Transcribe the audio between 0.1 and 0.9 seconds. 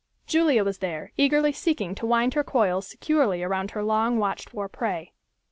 Julia was